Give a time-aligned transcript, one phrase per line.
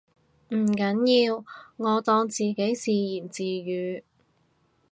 [0.49, 1.45] 唔緊要，
[1.77, 4.01] 我當自己自言自語